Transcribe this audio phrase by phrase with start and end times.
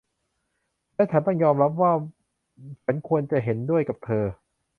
[0.95, 1.91] และฉันต้องยอมรับว่า
[2.85, 4.25] ฉันควรจะเห็นด้วยกับเธอ